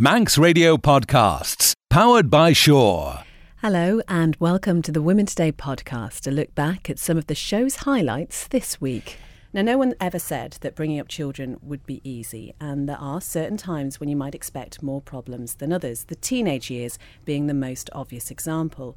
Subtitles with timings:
[0.00, 3.22] Manx Radio Podcasts, powered by Sure.
[3.56, 7.34] Hello, and welcome to the Women Today podcast, a look back at some of the
[7.34, 9.18] show's highlights this week.
[9.52, 13.20] Now, no one ever said that bringing up children would be easy, and there are
[13.20, 17.52] certain times when you might expect more problems than others, the teenage years being the
[17.52, 18.96] most obvious example.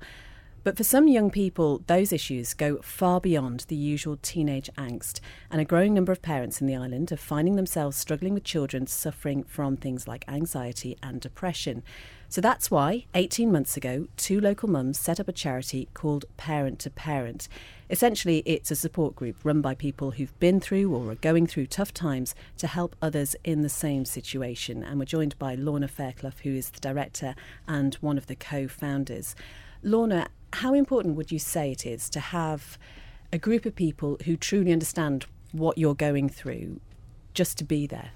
[0.64, 5.20] But for some young people, those issues go far beyond the usual teenage angst,
[5.52, 8.88] and a growing number of parents in the island are finding themselves struggling with children
[8.88, 11.84] suffering from things like anxiety and depression.
[12.30, 16.80] So that's why, 18 months ago, two local mums set up a charity called Parent
[16.80, 17.50] to Parent.
[17.90, 21.68] Essentially, it's a support group run by people who've been through or are going through
[21.68, 24.82] tough times to help others in the same situation.
[24.82, 27.36] And we're joined by Lorna Fairclough, who is the director
[27.68, 29.36] and one of the co founders.
[29.84, 32.78] Lorna, how important would you say it is to have
[33.32, 36.80] a group of people who truly understand what you're going through
[37.34, 38.12] just to be there?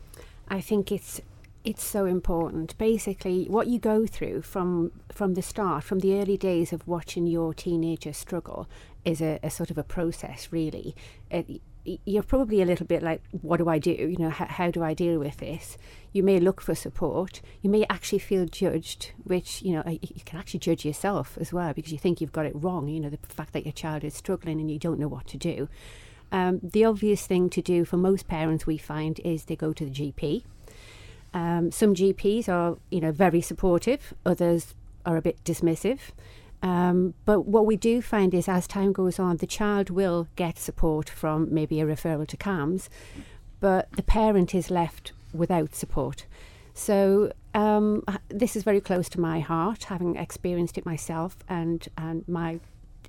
[0.47, 1.21] I think it's
[1.63, 2.77] it's so important.
[2.77, 7.27] Basically, what you go through from from the start, from the early days of watching
[7.27, 8.69] your teenager struggle,
[9.03, 10.47] is a, a sort of a process.
[10.51, 10.95] Really,
[11.29, 11.61] it,
[12.05, 13.91] you're probably a little bit like, what do I do?
[13.91, 15.77] You know, how, how do I deal with this?
[16.11, 17.41] You may look for support.
[17.61, 21.73] You may actually feel judged, which, you know, you can actually judge yourself as well
[21.73, 22.87] because you think you've got it wrong.
[22.87, 25.37] You know, the fact that your child is struggling and you don't know what to
[25.37, 25.69] do.
[26.31, 29.85] Um, the obvious thing to do for most parents, we find, is they go to
[29.85, 30.43] the GP.
[31.33, 34.13] Um, some GPs are, you know, very supportive.
[34.25, 35.99] Others are a bit dismissive.
[36.61, 40.57] Um, but what we do find is as time goes on, the child will get
[40.57, 42.89] support from maybe a referral to CAMHS,
[43.59, 46.25] but the parent is left without support.
[46.73, 52.27] So um, this is very close to my heart, having experienced it myself, and and
[52.27, 52.59] my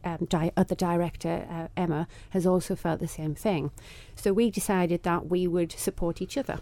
[0.05, 3.71] um, di- other director uh, Emma has also felt the same thing.
[4.15, 6.61] So we decided that we would support each other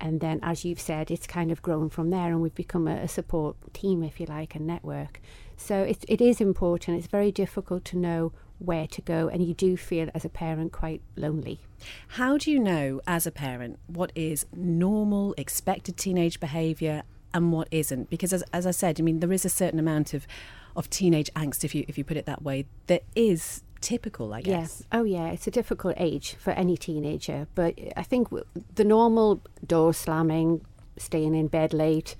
[0.00, 2.96] and then as you've said it's kind of grown from there and we've become a,
[2.96, 5.20] a support team if you like a network
[5.58, 9.54] so it, it is important it's very difficult to know where to go and you
[9.54, 11.60] do feel as a parent quite lonely
[12.08, 17.02] how do you know as a parent what is normal expected teenage behavior
[17.34, 20.14] and what isn't because as, as i said i mean there is a certain amount
[20.14, 20.26] of
[20.74, 24.42] of teenage angst if you if you put it that way there is typical, I
[24.42, 24.82] guess.
[24.92, 24.98] Yeah.
[24.98, 25.28] Oh, yeah.
[25.28, 27.46] It's a difficult age for any teenager.
[27.54, 28.28] But I think
[28.74, 30.64] the normal door slamming,
[30.96, 32.16] staying in bed late,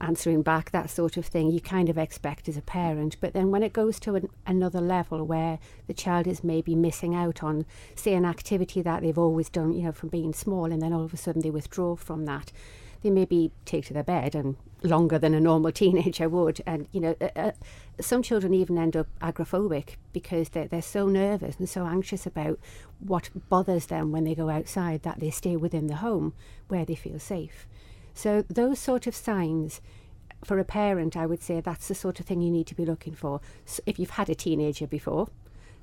[0.00, 3.16] answering back, that sort of thing, you kind of expect as a parent.
[3.20, 7.14] But then when it goes to an, another level where the child is maybe missing
[7.14, 10.80] out on, say, an activity that they've always done, you know, from being small, and
[10.80, 12.52] then all of a sudden they withdraw from that,
[13.02, 16.60] they maybe take to their bed and longer than a normal teenager would.
[16.66, 17.52] And, you know, uh, uh,
[18.00, 22.58] some children even end up agoraphobic because they're, they're so nervous and so anxious about
[22.98, 26.34] what bothers them when they go outside that they stay within the home
[26.68, 27.66] where they feel safe.
[28.20, 29.80] So, those sort of signs
[30.44, 32.84] for a parent, I would say that's the sort of thing you need to be
[32.84, 33.40] looking for.
[33.64, 35.28] So if you've had a teenager before,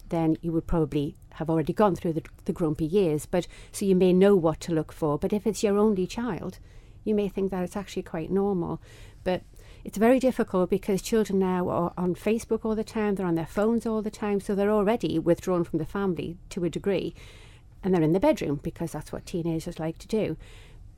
[0.09, 3.25] then you would probably have already gone through the, the grumpy years.
[3.25, 5.17] But so you may know what to look for.
[5.17, 6.59] But if it's your only child,
[7.03, 8.79] you may think that it's actually quite normal.
[9.23, 9.41] But
[9.83, 13.47] it's very difficult because children now are on Facebook all the time, they're on their
[13.47, 17.15] phones all the time, so they're already withdrawn from the family to a degree.
[17.83, 20.37] And they're in the bedroom because that's what teenagers like to do.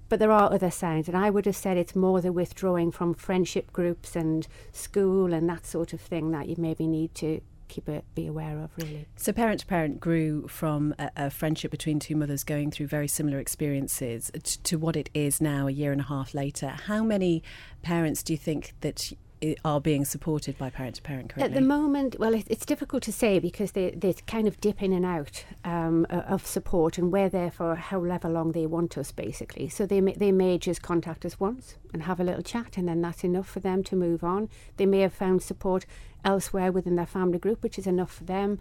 [0.10, 3.14] But there are other signs, and I would have said it's more the withdrawing from
[3.14, 7.88] friendship groups and school and that sort of thing that you maybe need to keep
[7.88, 9.06] it be aware of really.
[9.16, 13.08] So parent to parent grew from a, a, friendship between two mothers going through very
[13.08, 16.70] similar experiences to, to what it is now a year and a half later.
[16.88, 17.44] How many
[17.84, 19.14] parents do you think that
[19.64, 21.44] are being supported by parent to parent currently?
[21.56, 24.82] At the moment, well, it, it's difficult to say because they, they kind of dip
[24.82, 29.12] in and out um, of support and we're there for however long they want us,
[29.12, 29.70] basically.
[29.70, 32.88] So they may, they may just contact us once and have a little chat, and
[32.88, 34.50] then that's enough for them to move on.
[34.78, 35.86] They may have found support
[36.24, 38.60] elsewhere within their family group, which is enough for them.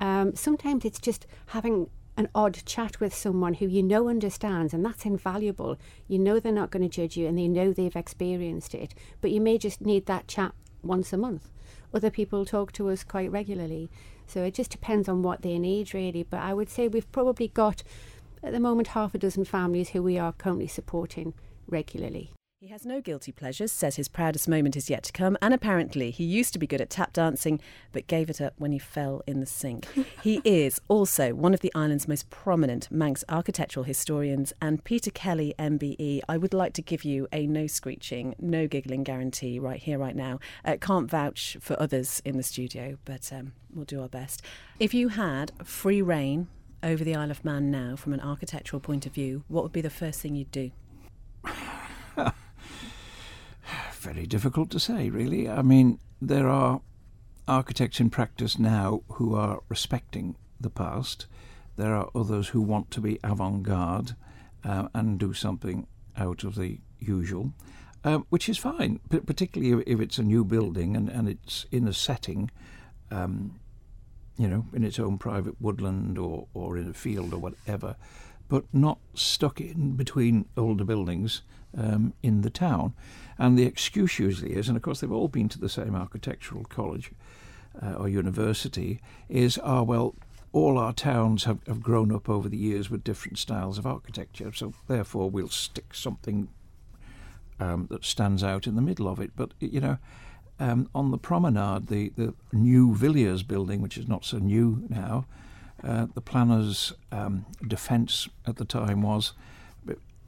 [0.00, 4.84] Um, sometimes it's just having an odd chat with someone who you know understands, and
[4.84, 5.78] that's invaluable.
[6.08, 9.30] You know they're not going to judge you and they know they've experienced it, but
[9.30, 10.52] you may just need that chat
[10.82, 11.50] once a month.
[11.92, 13.90] Other people talk to us quite regularly.
[14.26, 16.22] So it just depends on what they need, really.
[16.22, 17.82] But I would say we've probably got,
[18.42, 21.34] at the moment, half a dozen families who we are currently supporting
[21.66, 22.30] regularly.
[22.62, 26.10] He has no guilty pleasures, says his proudest moment is yet to come, and apparently
[26.10, 27.58] he used to be good at tap dancing,
[27.90, 29.88] but gave it up when he fell in the sink.
[30.22, 35.54] he is also one of the island's most prominent Manx architectural historians, and Peter Kelly,
[35.58, 39.98] MBE, I would like to give you a no screeching, no giggling guarantee right here,
[39.98, 40.38] right now.
[40.62, 44.42] Uh, can't vouch for others in the studio, but um, we'll do our best.
[44.78, 46.48] If you had free reign
[46.82, 49.80] over the Isle of Man now, from an architectural point of view, what would be
[49.80, 50.70] the first thing you'd do?
[54.00, 55.48] very difficult to say, really.
[55.48, 56.80] I mean, there are
[57.46, 61.26] architects in practice now who are respecting the past.
[61.76, 64.16] There are others who want to be avant garde
[64.64, 65.86] uh, and do something
[66.16, 67.52] out of the usual,
[68.04, 71.86] uh, which is fine, p- particularly if it's a new building and, and it's in
[71.86, 72.50] a setting,
[73.10, 73.60] um,
[74.38, 77.96] you know, in its own private woodland or, or in a field or whatever,
[78.48, 81.42] but not stuck in between older buildings
[81.76, 82.94] um, in the town.
[83.38, 86.64] And the excuse usually is, and of course they've all been to the same architectural
[86.64, 87.10] college
[87.80, 90.14] uh, or university, is, ah, well,
[90.52, 94.52] all our towns have, have grown up over the years with different styles of architecture,
[94.52, 96.48] so therefore we'll stick something
[97.60, 99.30] um, that stands out in the middle of it.
[99.36, 99.98] But, you know,
[100.58, 105.26] um, on the promenade, the, the new Villiers building, which is not so new now,
[105.84, 109.32] uh, the planner's um, defence at the time was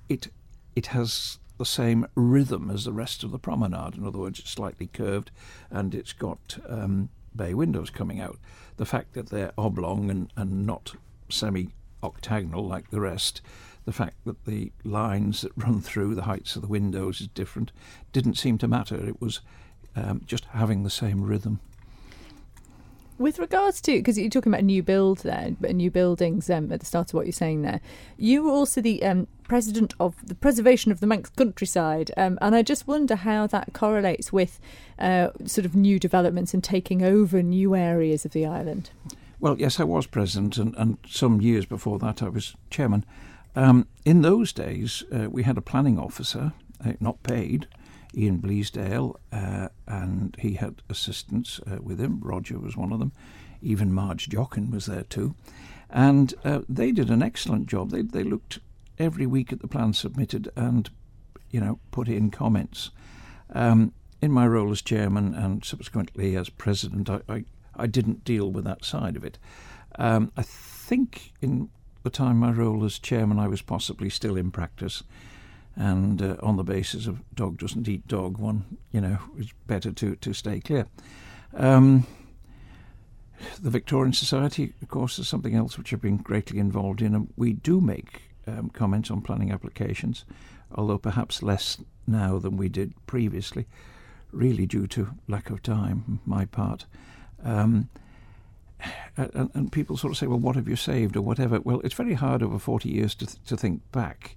[0.08, 0.28] it
[0.74, 3.96] it has the same rhythm as the rest of the promenade.
[3.96, 5.30] In other words, it's slightly curved
[5.70, 8.38] and it's got um, bay windows coming out.
[8.76, 10.94] The fact that they're oblong and, and not
[11.28, 11.68] semi
[12.02, 13.40] octagonal like the rest,
[13.84, 17.72] the fact that the lines that run through the heights of the windows is different,
[18.12, 18.96] didn't seem to matter.
[18.96, 19.40] It was
[19.94, 21.60] um, just having the same rhythm.
[23.18, 26.86] With regards to, because you're talking about new build there, new buildings um, at the
[26.86, 27.80] start of what you're saying there,
[28.16, 32.54] you were also the um, president of the preservation of the Manx countryside, um, and
[32.54, 34.58] I just wonder how that correlates with
[34.98, 38.90] uh, sort of new developments and taking over new areas of the island.
[39.40, 43.04] Well, yes, I was president, and, and some years before that, I was chairman.
[43.54, 46.52] Um, in those days, uh, we had a planning officer,
[46.84, 47.66] uh, not paid,
[48.14, 52.20] Ian Bleasdale, uh, and he had assistants uh, with him.
[52.20, 53.12] Roger was one of them.
[53.60, 55.34] Even Marge Jockin was there too.
[55.88, 57.90] And uh, they did an excellent job.
[57.90, 58.58] They, they looked
[58.98, 60.90] every week at the plan submitted and,
[61.50, 62.90] you know, put in comments.
[63.50, 67.44] Um, in my role as chairman and subsequently as president, I, I,
[67.76, 69.38] I didn't deal with that side of it.
[69.98, 71.68] Um, I think in
[72.02, 75.02] the time my role as chairman, I was possibly still in practice
[75.76, 79.92] and uh, on the basis of dog doesn't eat dog, one you know is better
[79.92, 80.86] to to stay clear.
[81.54, 82.06] Um,
[83.60, 87.32] the Victorian Society, of course, is something else which I've been greatly involved in, and
[87.36, 90.24] we do make um, comments on planning applications,
[90.74, 93.66] although perhaps less now than we did previously,
[94.30, 96.86] really due to lack of time, my part.
[97.42, 97.88] Um,
[99.16, 101.60] and, and, people sort of say, well, what have you saved or whatever?
[101.60, 104.36] Well, it's very hard over 40 years to, th- to think back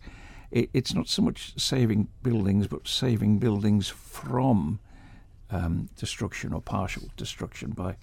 [0.52, 4.80] it, it's not so much saving buildings, but saving buildings from
[5.50, 7.96] um, destruction or partial destruction by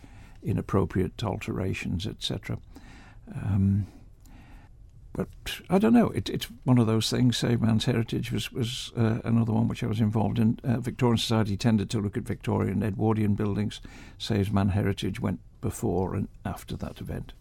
[0.43, 2.59] inappropriate alterations, etc.
[3.35, 3.87] Um,
[5.12, 5.29] but
[5.69, 6.09] I don't know.
[6.11, 7.37] It, it's one of those things.
[7.37, 10.59] Save Man's Heritage was was uh, another one which I was involved in.
[10.65, 13.81] Uh, Victorian Society tended to look at Victorian Edwardian buildings.
[14.19, 17.35] Save Man Heritage went before and after that event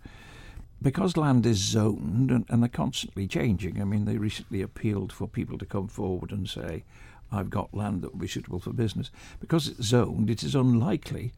[0.81, 5.27] because land is zoned and, and, they're constantly changing, I mean, they recently appealed for
[5.27, 6.83] people to come forward and say,
[7.31, 9.11] I've got land that will be suitable for business.
[9.39, 11.33] Because it's zoned, it is unlikely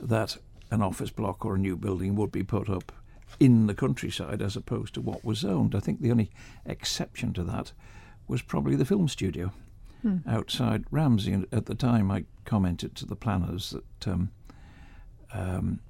[0.00, 0.36] that
[0.70, 2.92] an office block or a new building would be put up
[3.40, 5.74] in the countryside as opposed to what was zoned.
[5.74, 6.30] I think the only
[6.66, 7.72] exception to that
[8.28, 9.52] was probably the film studio
[10.02, 10.18] hmm.
[10.26, 11.32] outside Ramsey.
[11.32, 14.08] And at the time, I commented to the planners that.
[14.08, 14.30] Um,
[15.34, 15.80] um,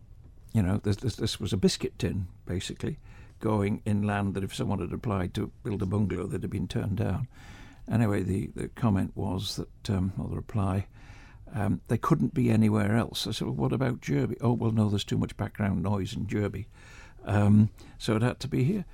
[0.52, 2.98] you know, this, this, this was a biscuit tin, basically,
[3.40, 6.96] going inland that if someone had applied to build a bungalow, they'd have been turned
[6.96, 7.28] down.
[7.90, 10.86] Anyway, the, the comment was that, um, or the reply,
[11.54, 13.26] um, they couldn't be anywhere else.
[13.26, 14.36] I said, well, what about Derby?
[14.40, 16.68] Oh, well, no, there's too much background noise in Derby.
[17.24, 18.84] Um, so it had to be here.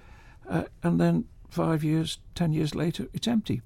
[0.49, 3.63] Uh, and then five years, ten years later, it's empty,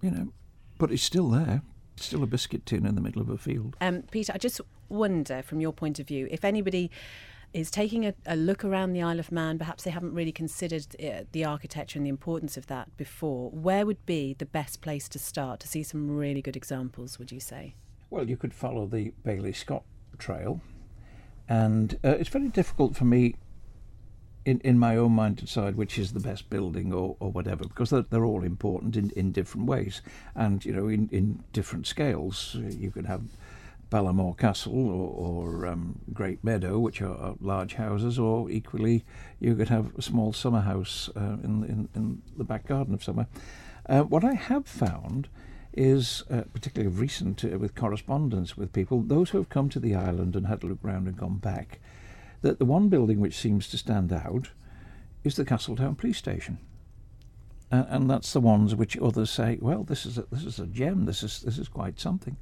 [0.00, 0.32] you know,
[0.78, 1.62] but it's still there.
[1.96, 3.76] Still a biscuit tin in the middle of a field.
[3.80, 4.60] Um, Peter, I just
[4.92, 6.90] wonder, from your point of view, if anybody
[7.52, 9.58] is taking a, a, look around the Isle of Man.
[9.58, 13.50] Perhaps they haven't really considered uh, the architecture and the importance of that before.
[13.50, 17.30] Where would be the best place to start to see some really good examples, would
[17.30, 17.74] you say?
[18.10, 19.84] Well, you could follow the Baillie Scott
[20.18, 20.60] Trail.
[21.48, 23.34] And uh, it's very difficult for me
[24.44, 27.64] in, in my own mind to decide which is the best building or, or whatever,
[27.64, 30.02] because they're, they're all important in, in different ways
[30.34, 32.56] and, you know, in, in different scales.
[32.58, 33.22] You can have
[33.92, 39.04] Ballamoar Castle or, or um, Great Meadow, which are, are, large houses, or equally
[39.38, 43.04] you could have a small summer house uh, in, in, in, the back garden of
[43.04, 43.26] summer.
[43.86, 45.28] Uh, what I have found
[45.74, 49.80] is, uh, particularly of recent, uh, with correspondence with people, those who have come to
[49.80, 51.78] the island and had a look round and gone back,
[52.40, 54.50] that the one building which seems to stand out
[55.22, 56.58] is the Castletown Police Station.
[57.70, 61.04] and that's the ones which others say, well, this is a, this is a gem.
[61.04, 62.36] This is this is quite something.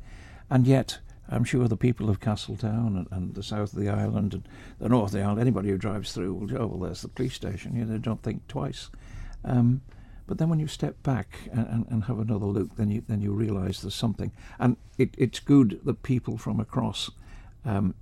[0.48, 0.98] and yet
[1.28, 4.48] I'm sure the people of Castletown and, and, the south of the island and
[4.78, 7.34] the north of the island, anybody who drives through will oh, well, there's the police
[7.34, 7.76] station.
[7.76, 8.90] You know, don't think twice.
[9.44, 9.82] Um,
[10.26, 13.20] but then when you step back and, and, and, have another look, then you then
[13.20, 14.30] you realise there's something.
[14.58, 17.10] And it, it's good that people from across
[17.64, 17.94] um,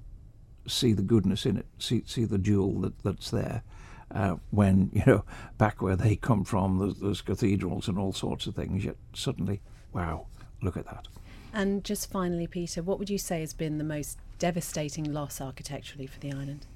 [0.66, 3.62] see the goodness in it, see see the jewel that, that's there.
[4.10, 5.24] Uh, when you know
[5.56, 8.84] back where they come from, there's, there's cathedrals and all sorts of things.
[8.84, 9.60] Yet suddenly,
[9.92, 10.26] wow,
[10.62, 11.08] look at that.
[11.52, 16.06] And just finally, Peter, what would you say has been the most devastating loss architecturally
[16.06, 16.66] for the island?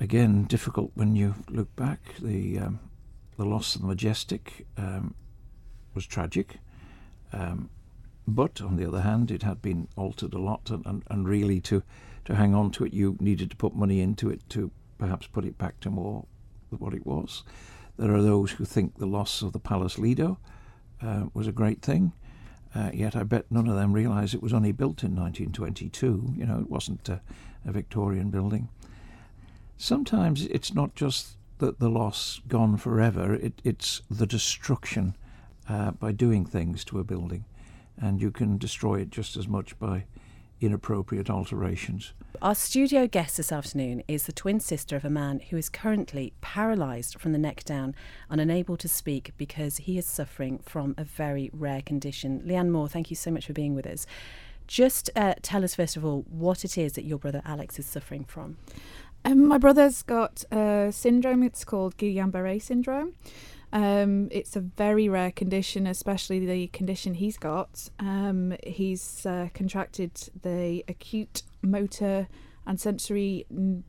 [0.00, 2.00] Again, difficult when you look back.
[2.20, 2.80] The um,
[3.36, 5.14] the loss of the Majestic um,
[5.94, 6.58] was tragic.
[7.32, 7.70] Um,
[8.26, 11.60] but on the other hand, it had been altered a lot, and, and, and really
[11.62, 11.82] to,
[12.24, 15.44] to hang on to it, you needed to put money into it to perhaps put
[15.44, 16.24] it back to more
[16.70, 17.42] what it was.
[17.98, 20.38] There are those who think the loss of the Palace Lido
[21.02, 22.12] uh, was a great thing.
[22.74, 26.34] Uh, yet I bet none of them realise it was only built in 1922.
[26.36, 27.20] You know, it wasn't a,
[27.64, 28.68] a Victorian building.
[29.76, 35.16] Sometimes it's not just that the loss gone forever, it, it's the destruction
[35.68, 37.44] uh, by doing things to a building.
[37.96, 40.04] And you can destroy it just as much by
[40.64, 42.12] inappropriate alterations.
[42.42, 46.32] Our studio guest this afternoon is the twin sister of a man who is currently
[46.40, 47.94] paralysed from the neck down
[48.28, 52.42] and unable to speak because he is suffering from a very rare condition.
[52.44, 54.06] Leanne Moore, thank you so much for being with us.
[54.66, 57.86] Just uh, tell us, first of all, what it is that your brother Alex is
[57.86, 58.56] suffering from.
[59.24, 63.14] Um, my brother's got a syndrome, it's called Guillain Barre syndrome.
[63.74, 67.90] Um, it's a very rare condition, especially the condition he's got.
[67.98, 70.12] Um, he's uh, contracted
[70.42, 72.28] the acute motor
[72.66, 73.46] and sensory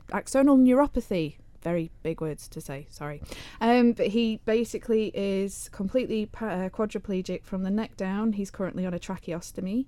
[0.08, 1.36] axonal neuropathy.
[1.62, 3.22] Very big words to say, sorry.
[3.60, 8.32] Um, but he basically is completely uh, quadriplegic from the neck down.
[8.32, 9.86] He's currently on a tracheostomy.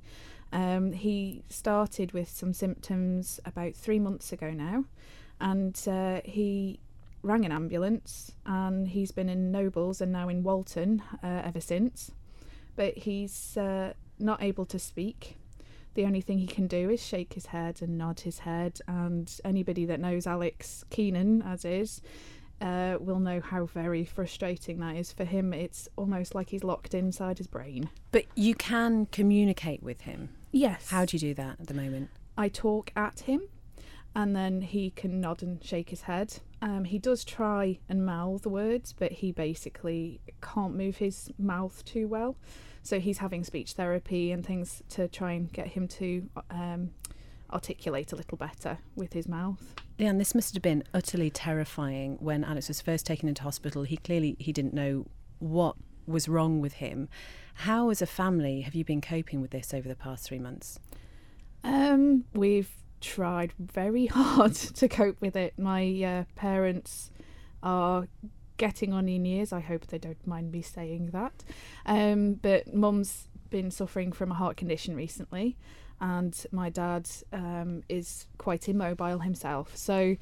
[0.53, 4.85] Um, he started with some symptoms about three months ago now,
[5.41, 6.79] and uh, he
[7.23, 12.13] rang an ambulance and he's been in Nobles and now in Walton uh, ever since.
[12.77, 15.37] But he's uh, not able to speak.
[15.95, 18.81] The only thing he can do is shake his head and nod his head.
[18.87, 22.01] And anybody that knows Alex Keenan, as is,
[22.61, 25.53] uh, will know how very frustrating that is for him.
[25.53, 27.91] It's almost like he's locked inside his brain.
[28.13, 30.31] But you can communicate with him.
[30.53, 30.89] Yes.
[30.91, 32.11] How do you do that at the moment?
[32.37, 33.43] I talk at him
[34.15, 36.41] and then he can nod and shake his head.
[36.61, 42.09] Um, he does try and mouth words, but he basically can't move his mouth too
[42.09, 42.37] well.
[42.83, 46.91] So he's having speech therapy and things to try and get him to um,
[47.53, 49.75] articulate a little better with his mouth.
[49.99, 53.83] Leanne, this must have been utterly terrifying when Alex was first taken into hospital.
[53.83, 55.07] He clearly he didn't know
[55.39, 57.09] what was wrong with him.
[57.55, 60.79] How, as a family, have you been coping with this over the past three months?
[61.65, 62.71] Um, we've
[63.01, 65.55] tried very hard to cope with it.
[65.59, 67.11] My uh, parents
[67.63, 68.09] are
[68.57, 69.53] getting on in years.
[69.53, 71.45] I hope they don't mind me saying that.
[71.87, 75.57] Um, but mum's been suffering from a heart condition recently,
[76.01, 79.77] and my dad um, is quite immobile himself.
[79.77, 80.17] So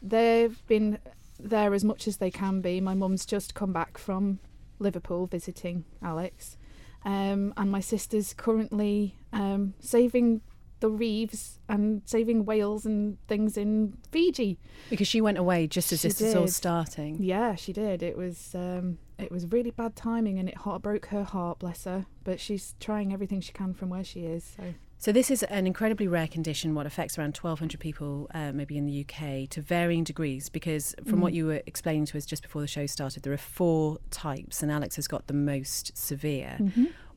[0.00, 0.98] they've been
[1.38, 2.80] there as much as they can be.
[2.80, 4.40] My mum's just come back from
[4.78, 6.56] Liverpool visiting Alex.
[7.04, 10.40] Um, and my sister's currently um, saving
[10.82, 14.58] the reefs and saving whales and things in Fiji.
[14.90, 17.16] Because she went away just as She this was all starting.
[17.22, 18.02] Yeah, she did.
[18.02, 21.84] It was um, it was really bad timing, and it heart broke her heart, bless
[21.84, 22.04] her.
[22.24, 24.44] But she's trying everything she can from where she is.
[24.56, 24.64] So
[24.98, 26.74] So this is an incredibly rare condition.
[26.74, 30.48] What affects around 1,200 people, uh, maybe in the UK, to varying degrees.
[30.48, 31.36] Because from what Mm.
[31.36, 34.70] you were explaining to us just before the show started, there are four types, and
[34.70, 36.58] Alex has got the most severe.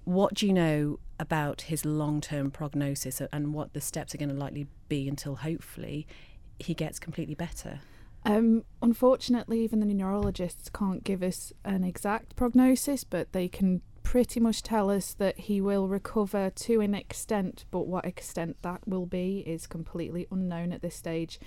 [0.06, 4.36] What do you know about his long-term prognosis and what the steps are going to
[4.36, 6.08] likely be until hopefully
[6.60, 7.80] he gets completely better?
[8.26, 14.40] Um, unfortunately, even the neurologists can't give us an exact prognosis, but they can pretty
[14.40, 19.06] much tell us that he will recover to an extent, but what extent that will
[19.06, 21.40] be is completely unknown at this stage.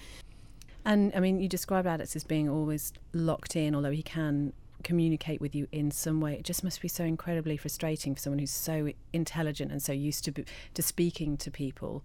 [0.85, 4.53] And I mean, you described Alex as being always locked in, although he can
[4.89, 6.33] communicate with you in some way.
[6.33, 10.25] It just must be so incredibly frustrating for someone who's so intelligent and so used
[10.25, 10.33] to
[10.75, 12.03] to speaking to people.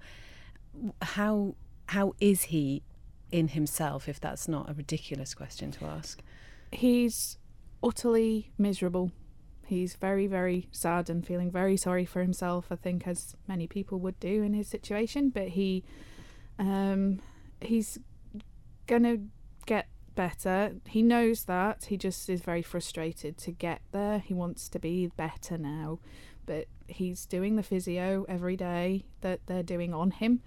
[1.01, 1.55] How
[1.87, 2.83] how is he
[3.31, 4.09] in himself?
[4.09, 6.21] If that's not a ridiculous question to ask.
[6.73, 7.37] He's
[7.81, 9.11] utterly miserable.
[9.65, 13.97] He's very, very sad and feeling very sorry for himself, I think, as many people
[13.99, 15.29] would do in his situation.
[15.29, 15.85] But he,
[16.59, 17.21] um,
[17.61, 17.97] he's
[18.87, 19.17] gonna
[19.65, 20.75] get better.
[20.87, 21.85] He knows that.
[21.85, 24.19] He just is very frustrated to get there.
[24.19, 25.99] He wants to be better now,
[26.45, 30.41] but he's doing the physio every day that they're doing on him,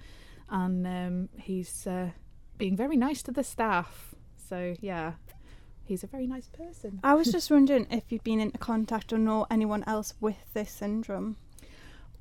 [0.49, 2.11] and um, he's uh,
[2.59, 4.15] being very nice to the staff.
[4.37, 5.15] So yeah,
[5.85, 7.01] he's a very nice person.
[7.03, 10.71] I was just wondering if you've been into contact or know anyone else with this
[10.71, 11.37] syndrome.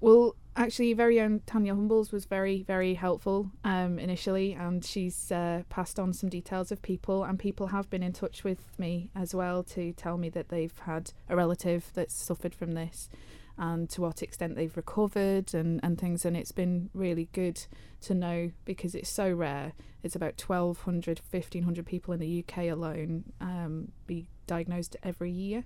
[0.01, 5.63] Well, actually, very own Tanya Humbles was very, very helpful um, initially, and she's uh,
[5.69, 9.33] passed on some details of people, and people have been in touch with me as
[9.33, 13.09] well to tell me that they've had a relative that's suffered from this
[13.57, 16.25] and to what extent they've recovered and, and things.
[16.25, 17.65] And it's been really good
[18.01, 19.73] to know because it's so rare.
[20.03, 25.63] It's about 1,200, 1,500 people in the UK alone um, be diagnosed every year.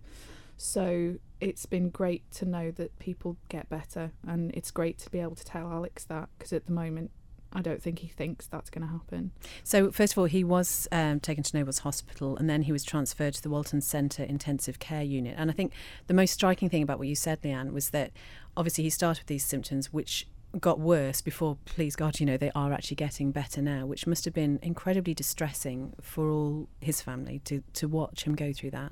[0.56, 5.19] So it's been great to know that people get better, and it's great to be
[5.19, 7.12] able to tell Alex that because at the moment
[7.51, 9.31] I don't think he thinks that's going to happen.
[9.63, 12.84] So, first of all, he was um, taken to Nobles Hospital and then he was
[12.84, 15.36] transferred to the Walton Centre Intensive Care Unit.
[15.38, 15.74] And I think
[16.08, 18.12] the most striking thing about what you said, Leanne, was that
[18.55, 20.27] obviously he started with these symptoms, which
[20.60, 24.25] got worse before, please God, you know, they are actually getting better now, which must
[24.25, 28.91] have been incredibly distressing for all his family to, to watch him go through that.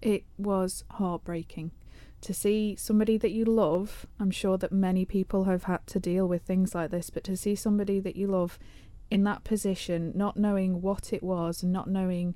[0.00, 1.72] It was heartbreaking
[2.20, 6.26] to see somebody that you love, I'm sure that many people have had to deal
[6.26, 8.58] with things like this, but to see somebody that you love
[9.10, 12.34] in that position, not knowing what it was not knowing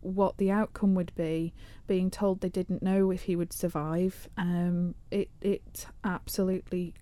[0.00, 1.54] what the outcome would be,
[1.86, 6.94] being told they didn't know if he would survive, um, it it absolutely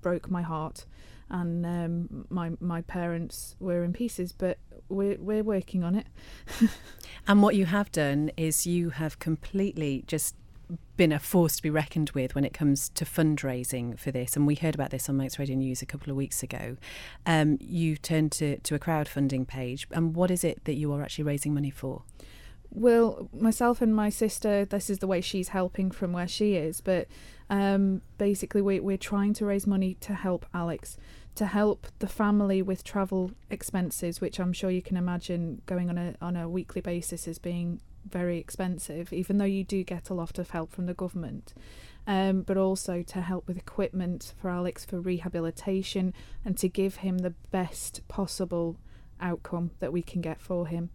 [0.00, 0.86] broke my heart,
[1.30, 6.06] and um, my my parents were in pieces, but we're we're working on it.
[7.26, 10.34] and what you have done is you have completely just
[10.96, 14.36] been a force to be reckoned with when it comes to fundraising for this.
[14.36, 16.76] And we heard about this on Manx Radio News a couple of weeks ago.
[17.26, 19.86] Um, you turned to, to a crowdfunding page.
[19.90, 22.02] And what is it that you are actually raising money for?
[22.70, 26.80] Well, myself and my sister, this is the way she's helping from where she is.
[26.80, 27.08] But
[27.50, 30.96] um, basically, we, we're trying to raise money to help Alex,
[31.34, 35.98] to help the family with travel expenses, which I'm sure you can imagine going on
[35.98, 40.14] a on a weekly basis as being very expensive, even though you do get a
[40.14, 41.54] lot of help from the government.
[42.06, 46.12] Um, but also to help with equipment for Alex for rehabilitation
[46.44, 48.76] and to give him the best possible
[49.22, 50.90] outcome that we can get for him.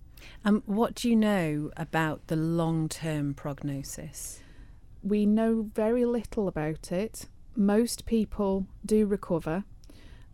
[0.46, 4.42] Um, what do you know about the long term prognosis?
[5.02, 7.28] We know very little about it.
[7.56, 9.64] Most people do recover.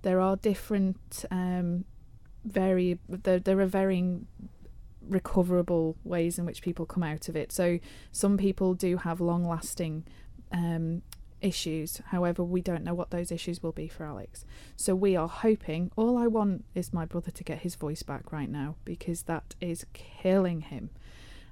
[0.01, 1.85] There are different, um,
[2.43, 4.27] very there, there are varying
[5.07, 7.51] recoverable ways in which people come out of it.
[7.51, 7.79] So
[8.11, 10.05] some people do have long lasting
[10.51, 11.01] um,
[11.41, 12.01] issues.
[12.07, 14.45] However, we don't know what those issues will be for Alex.
[14.75, 15.91] So we are hoping.
[15.95, 19.55] All I want is my brother to get his voice back right now because that
[19.61, 20.89] is killing him.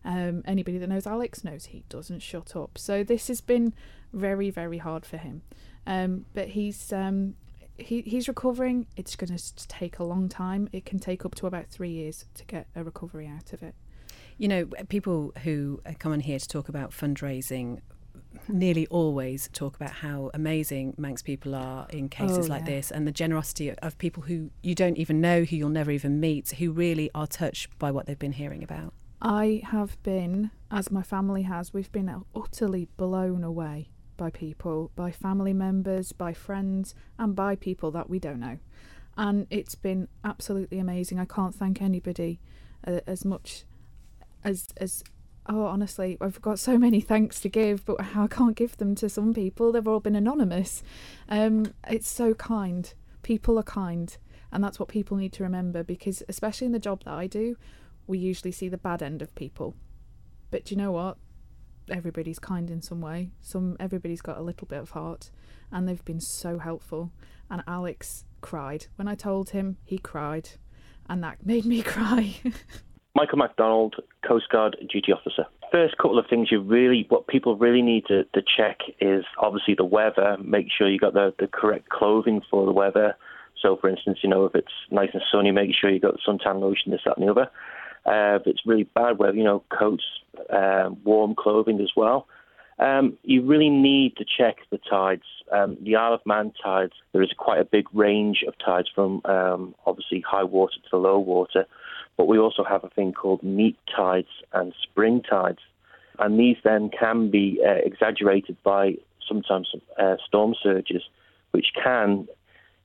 [0.06, 2.78] Um, anybody that knows Alex knows he doesn't shut up.
[2.78, 3.74] So this has been
[4.12, 5.42] very, very hard for him.
[5.88, 7.36] Um, but he's um,
[7.78, 8.88] he he's recovering.
[8.96, 10.70] It's going to take a long time.
[10.72, 13.76] It can take up to about three years to get a recovery out of it.
[14.38, 17.82] You know, people who come on here to talk about fundraising
[18.48, 22.76] nearly always talk about how amazing Manx people are in cases oh, like yeah.
[22.76, 26.20] this and the generosity of people who you don't even know, who you'll never even
[26.20, 28.94] meet, who really are touched by what they've been hearing about.
[29.24, 35.12] I have been, as my family has, we've been utterly blown away by people, by
[35.12, 38.60] family members, by friends, and by people that we don't know.
[39.16, 41.20] And it's been absolutely amazing.
[41.20, 42.42] I can't thank anybody
[42.86, 43.64] uh, as much
[44.44, 45.06] as as
[45.48, 49.08] oh honestly I've got so many thanks to give, but I can't give them to
[49.08, 49.72] some people.
[49.72, 50.84] They've all been anonymous.
[51.30, 52.94] Um, it's so kind.
[53.22, 54.18] People are kind,
[54.52, 57.56] and that's what people need to remember because especially in the job that I do,
[58.08, 59.76] we usually see the bad end of people.
[60.52, 61.18] But do you know what?
[61.90, 63.32] everybody's kind in some way.
[63.42, 65.32] Some everybody's got a little bit of heart,
[65.72, 67.12] and they've been so helpful.
[67.50, 69.78] And Alex cried when I told him.
[69.84, 70.50] He cried,
[71.10, 72.36] and that made me cry.
[73.16, 73.96] Michael MacDonald,
[74.28, 75.46] Coast Guard duty officer.
[75.72, 79.76] First couple of things you really, what people really need to, to check is obviously
[79.76, 80.38] the weather.
[80.44, 83.16] Make sure you got the, the correct clothing for the weather.
[83.62, 86.60] So, for instance, you know, if it's nice and sunny, make sure you've got suntan
[86.60, 87.50] lotion, this, that, and the other.
[88.06, 90.04] Uh, if it's really bad weather, you know, coats,
[90.52, 92.28] uh, warm clothing as well.
[92.80, 95.24] Um, you really need to check the tides.
[95.52, 99.22] Um, the Isle of Man tides, there is quite a big range of tides from
[99.26, 101.66] um, obviously high water to low water,
[102.18, 105.60] but we also have a thing called neap tides and spring tides.
[106.20, 108.96] And these then can be uh, exaggerated by
[109.28, 111.04] sometimes uh, storm surges,
[111.52, 112.28] which can,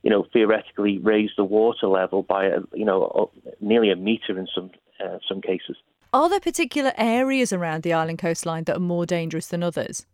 [0.02, 4.70] you know, theoretically raise the water level by, you know, nearly a meter in some
[5.04, 5.76] uh, some cases.
[6.12, 10.06] Are there particular areas around the island coastline that are more dangerous than others?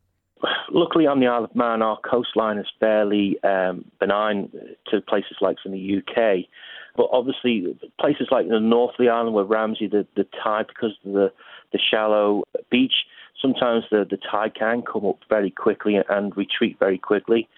[0.75, 4.51] luckily on the Isle of Man, our coastline is fairly um, benign
[4.91, 6.47] to places like in the UK.
[6.97, 10.93] But obviously, places like the north of the island, where Ramsey, the, the tide, because
[11.05, 11.33] of the,
[11.73, 12.95] the shallow beach,
[13.41, 17.49] sometimes the, the tide can come up very quickly and retreat very quickly.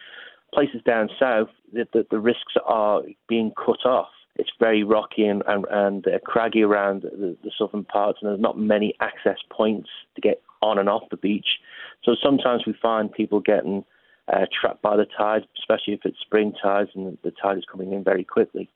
[0.54, 4.08] Places down south, the, the, the risks are being cut off.
[4.36, 8.40] It's very rocky and, and, and uh, craggy around the, the southern parts, and there's
[8.40, 11.58] not many access points to get on and off the beach.
[12.04, 13.84] So sometimes we find people getting
[14.32, 17.92] uh, trapped by the tide, especially if it's spring tides and the tide is coming
[17.92, 18.68] in very quickly.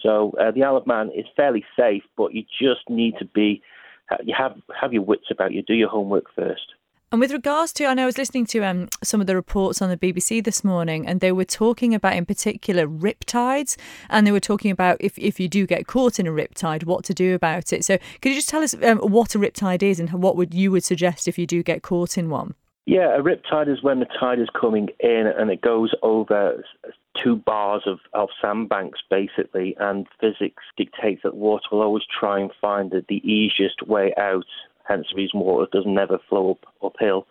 [0.00, 3.62] So uh, the Isle of Man is fairly safe, but you just need to be
[4.22, 5.62] you have have your wits about you.
[5.62, 6.74] Do your homework first.
[7.14, 9.80] And with regards to, I know I was listening to um, some of the reports
[9.80, 13.76] on the BBC this morning, and they were talking about, in particular, riptides.
[14.10, 17.04] And they were talking about if, if you do get caught in a riptide, what
[17.04, 17.84] to do about it.
[17.84, 20.72] So, could you just tell us um, what a riptide is and what would you
[20.72, 22.56] would suggest if you do get caught in one?
[22.84, 26.64] Yeah, a riptide is when the tide is coming in and it goes over
[27.22, 32.50] two bars of, of sandbanks, basically, and physics dictates that water will always try and
[32.60, 34.46] find the, the easiest way out
[34.86, 37.26] hence the reason water does never flow up uphill.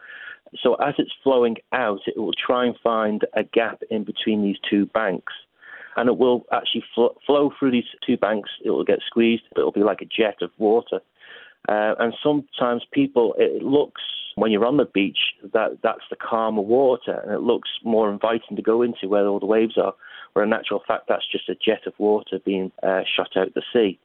[0.61, 4.57] So as it's flowing out, it will try and find a gap in between these
[4.69, 5.33] two banks.
[5.95, 8.49] And it will actually fl- flow through these two banks.
[8.63, 9.43] It will get squeezed.
[9.55, 10.99] It will be like a jet of water.
[11.67, 14.01] Uh, and sometimes people, it looks
[14.35, 15.19] when you're on the beach
[15.53, 19.39] that that's the calmer water, and it looks more inviting to go into where all
[19.39, 19.93] the waves are.
[20.33, 23.61] Where in actual fact, that's just a jet of water being uh, shot out the
[23.71, 23.99] sea.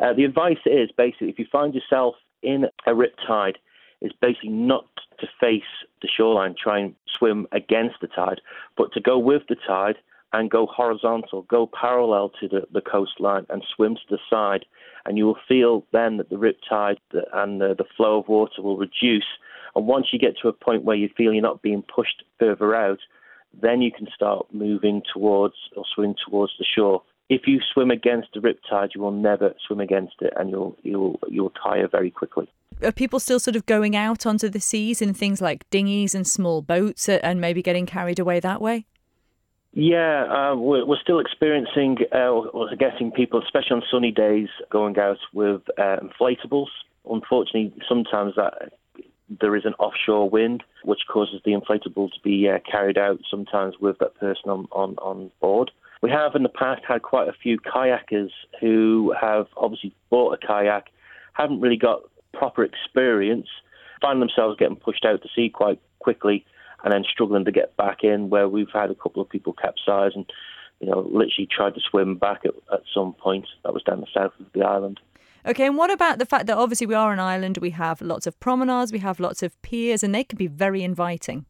[0.00, 3.56] Uh, the advice is basically if you find yourself in a riptide
[4.00, 4.86] is basically not
[5.20, 5.62] to face
[6.02, 8.40] the shoreline, try and swim against the tide,
[8.76, 9.96] but to go with the tide
[10.32, 14.64] and go horizontal, go parallel to the, the coastline and swim to the side.
[15.06, 16.98] And you will feel then that the riptide
[17.32, 19.26] and the, the flow of water will reduce.
[19.74, 22.74] And once you get to a point where you feel you're not being pushed further
[22.74, 22.98] out,
[23.60, 28.28] then you can start moving towards or swim towards the shore if you swim against
[28.36, 32.48] a riptide, you will never swim against it, and you'll you'll you'll tire very quickly.
[32.82, 36.26] Are people still sort of going out onto the seas in things like dinghies and
[36.26, 38.86] small boats, uh, and maybe getting carried away that way?
[39.72, 44.98] Yeah, uh, we're, we're, still experiencing uh, or getting people, especially on sunny days, going
[44.98, 46.68] out with uh, inflatables.
[47.08, 48.72] Unfortunately, sometimes that
[49.40, 53.74] there is an offshore wind, which causes the inflatable to be uh, carried out sometimes
[53.78, 55.70] with that person on, on, on board.
[56.00, 58.30] We have in the past had quite a few kayakers
[58.60, 60.86] who have obviously bought a kayak,
[61.32, 63.48] haven't really got proper experience,
[64.00, 66.44] find themselves getting pushed out to sea quite quickly,
[66.84, 68.30] and then struggling to get back in.
[68.30, 70.24] Where we've had a couple of people capsize and
[70.80, 73.46] you know literally tried to swim back at, at some point.
[73.64, 75.00] That was down the south of the island.
[75.46, 78.26] Okay, and what about the fact that obviously we are an island, we have lots
[78.26, 81.46] of promenades, we have lots of piers, and they can be very inviting.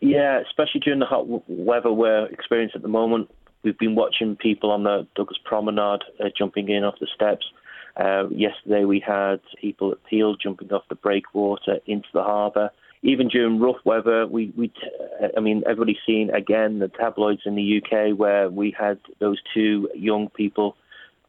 [0.00, 3.30] Yeah, especially during the hot weather we're experiencing at the moment.
[3.62, 7.46] We've been watching people on the Douglas Promenade uh, jumping in off the steps.
[7.96, 12.70] Uh, yesterday we had people at Peel jumping off the breakwater into the harbour.
[13.02, 14.74] Even during rough weather, we, we t-
[15.36, 19.88] I mean, everybody's seen again the tabloids in the UK where we had those two
[19.94, 20.76] young people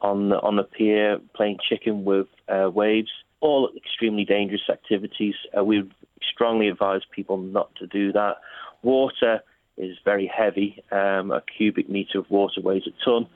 [0.01, 3.09] on the, on the pier playing chicken with uh, waves.
[3.41, 5.35] All extremely dangerous activities.
[5.57, 5.89] Uh, we
[6.31, 8.37] strongly advise people not to do that.
[8.83, 9.41] Water
[9.77, 10.83] is very heavy.
[10.91, 13.27] Um, a cubic meter of water weighs a ton,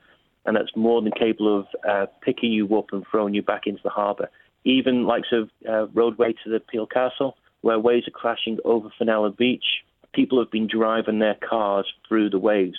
[0.46, 3.82] and that's more than capable of uh, picking you up and throwing you back into
[3.84, 4.30] the harbour.
[4.64, 9.32] Even likes of uh, roadway to the Peel Castle, where waves are crashing over Fenella
[9.32, 12.78] Beach, people have been driving their cars through the waves.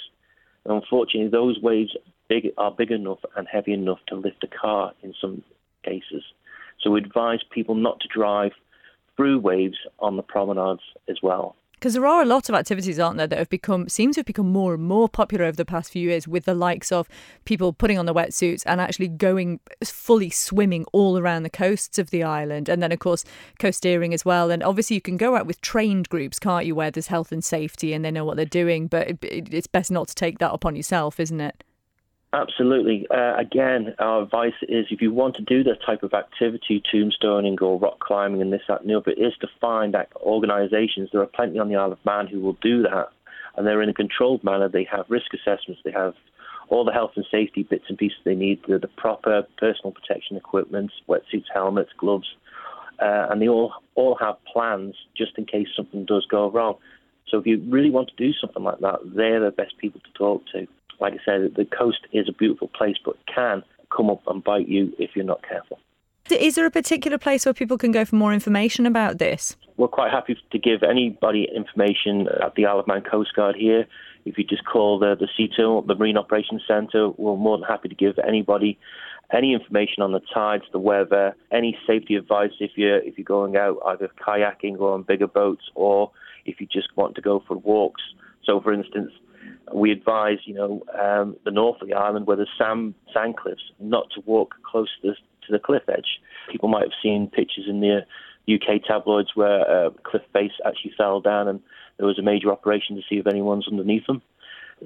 [0.64, 1.96] And unfortunately, those waves
[2.28, 5.42] big, are big enough and heavy enough to lift a car in some
[5.84, 6.22] cases.
[6.80, 8.52] So we advise people not to drive
[9.16, 11.56] through waves on the promenades as well.
[11.78, 14.26] Because there are a lot of activities, aren't there, that have become seem to have
[14.26, 17.08] become more and more popular over the past few years, with the likes of
[17.44, 22.10] people putting on the wetsuits and actually going fully swimming all around the coasts of
[22.10, 23.24] the island, and then of course
[23.60, 24.50] coasteering as well.
[24.50, 27.44] And obviously you can go out with trained groups, can't you, where there's health and
[27.44, 28.88] safety and they know what they're doing.
[28.88, 31.62] But it, it's best not to take that upon yourself, isn't it?
[32.34, 33.06] Absolutely.
[33.10, 37.60] Uh, again, our advice is if you want to do that type of activity, tombstoning
[37.62, 41.08] or rock climbing and this, that, and the other, is to find organisations.
[41.10, 43.08] There are plenty on the Isle of Man who will do that,
[43.56, 44.68] and they're in a controlled manner.
[44.68, 45.80] They have risk assessments.
[45.84, 46.14] They have
[46.68, 50.36] all the health and safety bits and pieces they need, the, the proper personal protection
[50.36, 52.28] equipment, wetsuits, helmets, gloves,
[53.00, 56.76] uh, and they all all have plans just in case something does go wrong.
[57.28, 60.12] So if you really want to do something like that, they're the best people to
[60.12, 60.68] talk to
[61.00, 63.62] like I said, the coast is a beautiful place, but can
[63.94, 65.78] come up and bite you if you're not careful.
[66.30, 69.56] Is there a particular place where people can go for more information about this?
[69.78, 73.86] We're quite happy to give anybody information at the Isle of Man Coast Guard here.
[74.26, 77.88] If you just call the, the CETO, the Marine Operations Centre, we're more than happy
[77.88, 78.78] to give anybody
[79.32, 83.56] any information on the tides, the weather, any safety advice if you're if you're going
[83.56, 86.10] out either kayaking or on bigger boats, or
[86.44, 88.02] if you just want to go for walks.
[88.44, 89.12] So, for instance,
[89.74, 93.72] we advise you know um, the north of the island where there's sand sand cliffs
[93.80, 95.14] not to walk close to the,
[95.46, 96.20] to the cliff edge.
[96.50, 98.00] People might have seen pictures in the
[98.52, 101.60] UK tabloids where a cliff face actually fell down and
[101.98, 104.22] there was a major operation to see if anyone's underneath them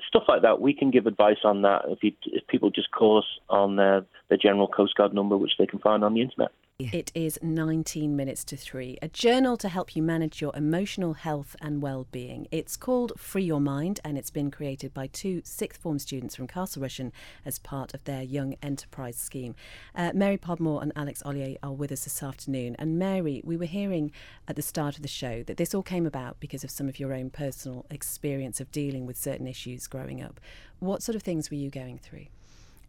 [0.09, 0.61] stuff like that.
[0.61, 4.05] We can give advice on that if, you, if people just call us on their,
[4.29, 6.51] their general Coast Guard number, which they can find on the internet.
[6.93, 11.55] It is 19 minutes to three, a journal to help you manage your emotional health
[11.61, 12.49] and well-being.
[12.51, 16.47] It's called Free Your Mind and it's been created by two sixth form students from
[16.47, 17.13] Castle Rushen
[17.45, 19.55] as part of their Young Enterprise scheme.
[19.95, 22.75] Uh, Mary Podmore and Alex Ollier are with us this afternoon.
[22.79, 24.11] And Mary, we were hearing
[24.49, 26.99] at the start of the show that this all came about because of some of
[26.99, 30.41] your own personal experience of dealing with certain issues growing up.
[30.79, 32.27] What sort of things were you going through?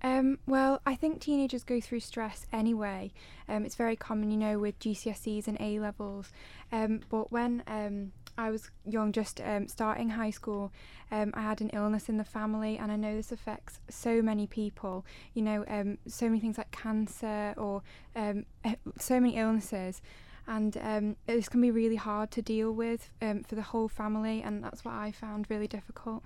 [0.03, 3.13] Um, well, I think teenagers go through stress anyway.
[3.47, 6.31] Um, it's very common, you know, with GCSEs and A levels.
[6.73, 10.73] Um, but when um, I was young, just um, starting high school,
[11.09, 14.45] um, I had an illness in the family, and I know this affects so many
[14.45, 15.05] people.
[15.33, 17.81] You know, so many things like cancer or
[18.99, 20.01] so many illnesses
[20.47, 24.41] and um, this can be really hard to deal with um, for the whole family,
[24.41, 26.23] and that's what I found really difficult.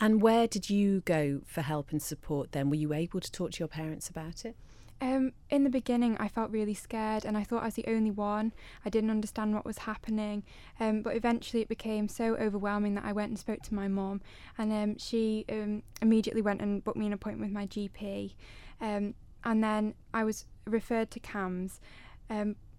[0.00, 2.70] And where did you go for help and support then?
[2.70, 4.56] Were you able to talk to your parents about it?
[5.00, 8.10] Um, in the beginning, I felt really scared and I thought I was the only
[8.10, 8.52] one.
[8.84, 10.42] I didn't understand what was happening.
[10.80, 14.20] Um, but eventually, it became so overwhelming that I went and spoke to my mum,
[14.56, 18.34] and um, she um, immediately went and booked me an appointment with my GP.
[18.80, 21.78] Um, and then I was referred to CAMHS.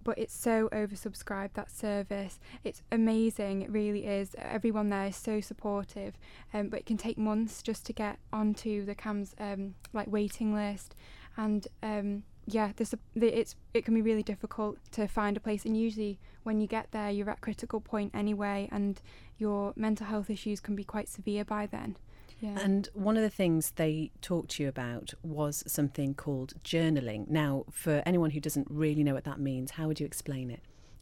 [0.04, 2.40] But it's so oversubscribed that service.
[2.64, 4.36] It's amazing it really is.
[4.38, 6.18] Everyone there is so supportive
[6.54, 10.54] um, but it can take months just to get onto the CAMHS um, like waiting
[10.54, 10.96] list.
[11.38, 15.78] And um, yeah this it's it can be really difficult to find a place and
[15.78, 19.02] usually when you get there you're at critical point anyway and
[19.38, 21.96] your mental health issues can be quite severe by then
[22.40, 22.58] yeah.
[22.60, 27.28] And one of the things they talked to you about was something called journaling.
[27.28, 30.62] Now, for anyone who doesn't really know what that means, how would you explain it?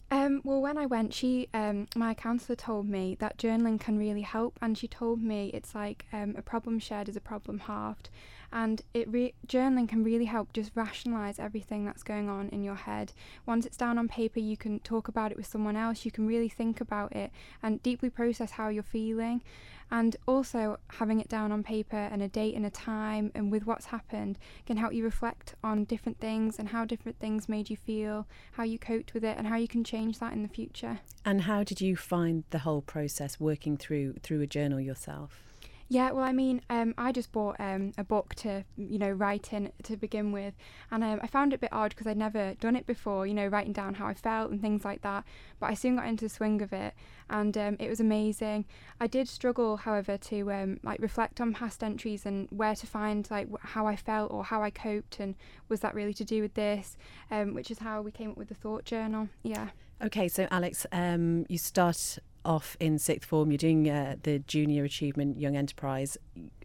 [0.09, 4.21] Um, well, when I went, she, um, my counsellor told me that journaling can really
[4.21, 8.09] help, and she told me it's like um, a problem shared is a problem halved,
[8.51, 12.75] and it re- journaling can really help just rationalize everything that's going on in your
[12.75, 13.13] head.
[13.45, 16.05] Once it's down on paper, you can talk about it with someone else.
[16.05, 17.31] You can really think about it
[17.61, 19.41] and deeply process how you're feeling
[19.89, 23.65] and also having it down on paper and a date and a time and with
[23.65, 27.77] what's happened can help you reflect on different things and how different things made you
[27.77, 30.99] feel, how you coped with it and how you can change that in the future.
[31.23, 35.46] And how did you find the whole process working through through a journal yourself?
[35.89, 39.53] Yeah, well, I mean, um, I just bought um, a book to, you know, write
[39.53, 40.53] in to begin with,
[40.91, 43.33] and um, I found it a bit odd because I'd never done it before, you
[43.33, 45.23] know, writing down how I felt and things like that.
[45.61, 46.93] But I soon got into the swing of it,
[47.29, 48.65] and um, it was amazing.
[48.99, 53.25] I did struggle, however, to um, like reflect on past entries and where to find
[53.31, 55.35] like how I felt or how I coped, and
[55.69, 56.97] was that really to do with this,
[57.31, 59.29] um, which is how we came up with the thought journal.
[59.41, 59.69] Yeah.
[60.03, 65.39] Okay, so Alex, you start off in sixth form, you're doing uh, the Junior Achievement
[65.39, 66.17] Young Enterprise.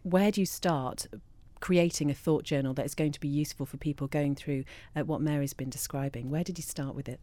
[0.03, 1.07] Where do you start
[1.59, 4.63] creating a thought journal that is going to be useful for people going through
[4.95, 6.29] uh, what Mary's been describing?
[6.29, 7.19] Where did you start with it?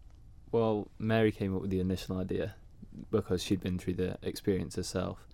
[0.53, 2.55] Well, Mary came up with the initial idea
[3.11, 5.27] because she'd been through the experience herself.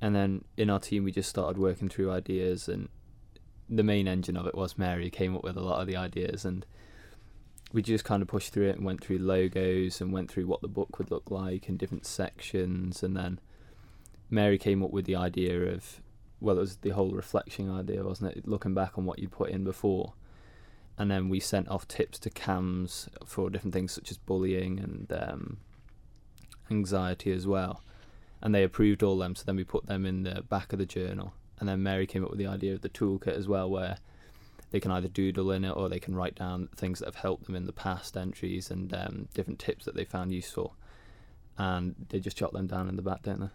[0.00, 2.88] And then in our team, we just started working through ideas, and
[3.70, 6.44] the main engine of it was Mary came up with a lot of the ideas,
[6.44, 6.66] and
[7.74, 10.62] we just kind of pushed through it and went through logos and went through what
[10.62, 13.40] the book would look like in different sections and then
[14.30, 16.00] Mary came up with the idea of
[16.40, 18.46] well it was the whole reflection idea wasn't it?
[18.46, 20.14] Looking back on what you'd put in before.
[20.96, 25.12] And then we sent off tips to CAMHS for different things such as bullying and
[25.12, 25.56] um,
[26.70, 27.82] anxiety as well.
[28.40, 30.86] And they approved all them so then we put them in the back of the
[30.86, 31.34] journal.
[31.58, 33.96] And then Mary came up with the idea of the toolkit as well where
[34.74, 37.46] they can either doodle in it or they can write down things that have helped
[37.46, 40.74] them in the past entries and um, different tips that they found useful.
[41.56, 43.50] And they just jot them down in the back, don't they?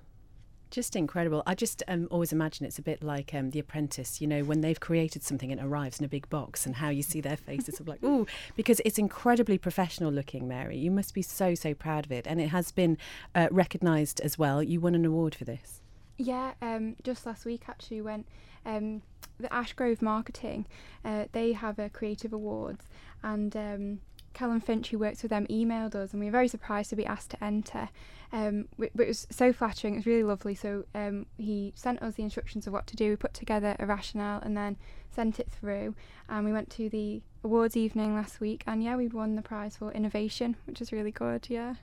[0.71, 1.43] Just incredible.
[1.45, 4.61] I just um, always imagine it's a bit like um, The Apprentice, you know, when
[4.61, 7.35] they've created something and it arrives in a big box and how you see their
[7.35, 10.77] faces of like, ooh, because it's incredibly professional looking, Mary.
[10.77, 12.27] You must be so, so proud of it.
[12.27, 12.97] And it has been
[13.35, 14.63] uh, recognised as well.
[14.63, 15.81] You won an award for this.
[16.15, 18.25] Yeah, um, just last week actually went
[18.65, 19.01] um,
[19.39, 20.65] the Ashgrove Marketing,
[21.03, 22.87] uh, they have a creative awards,
[23.23, 23.99] and um,
[24.33, 27.05] Kellen Finch, who works with them, emailed us, and we were very surprised to be
[27.05, 27.89] asked to enter.
[28.31, 29.95] Um, but it was so flattering.
[29.95, 30.53] It was really lovely.
[30.53, 33.09] So um, he sent us the instructions of what to do.
[33.09, 34.77] We put together a rationale and then
[35.09, 35.95] sent it through.
[36.29, 39.77] And we went to the awards evening last week, and yeah, we won the prize
[39.77, 41.47] for innovation, which is really good.
[41.49, 41.75] Yeah.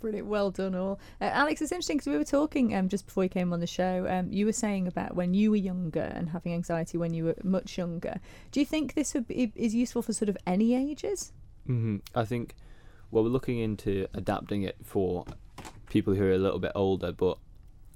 [0.00, 1.00] Brilliant, well done all.
[1.20, 3.66] Uh, Alex, it's interesting because we were talking um, just before you came on the
[3.66, 4.06] show.
[4.08, 7.36] Um, you were saying about when you were younger and having anxiety when you were
[7.42, 8.20] much younger.
[8.52, 11.32] Do you think this would be, is useful for sort of any ages?
[11.68, 11.96] Mm-hmm.
[12.14, 12.54] I think
[13.10, 15.24] well, we're looking into adapting it for
[15.86, 17.38] people who are a little bit older, but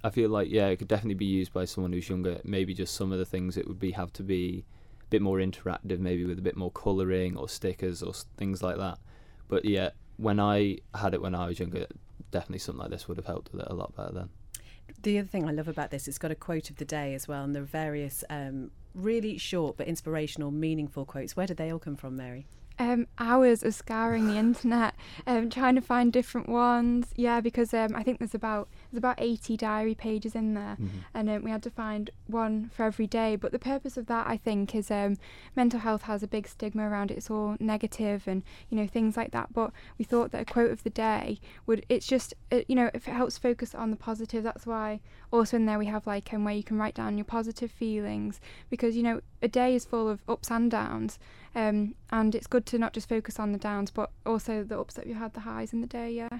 [0.02, 2.40] I feel like yeah, it could definitely be used by someone who's younger.
[2.44, 4.64] Maybe just some of the things it would be have to be
[5.02, 8.78] a bit more interactive, maybe with a bit more colouring or stickers or things like
[8.78, 8.98] that.
[9.48, 9.90] But yeah,
[10.22, 11.86] when I had it when I was younger,
[12.30, 14.28] definitely something like this would have helped with it a lot better then.
[15.02, 17.26] The other thing I love about this, it's got a quote of the day as
[17.26, 21.36] well, and there are various um, really short but inspirational, meaningful quotes.
[21.36, 22.46] Where did they all come from, Mary?
[22.78, 24.94] um, hours of scouring the internet,
[25.26, 27.08] um, trying to find different ones.
[27.16, 30.98] Yeah, because um, I think there's about there's about 80 diary pages in there, mm-hmm.
[31.14, 33.36] and um, we had to find one for every day.
[33.36, 35.16] But the purpose of that, I think, is um,
[35.56, 37.16] mental health has a big stigma around it.
[37.16, 39.52] It's all negative and you know things like that.
[39.52, 42.90] But we thought that a quote of the day would it's just uh, you know
[42.92, 44.44] if it helps focus on the positive.
[44.44, 45.00] That's why
[45.32, 48.40] also in there we have like um, where you can write down your positive feelings
[48.68, 51.18] because you know a day is full of ups and downs
[51.54, 54.94] um, and it's good to not just focus on the downs, but also the ups
[54.94, 56.10] that you had, the highs in the day.
[56.10, 56.38] Yeah.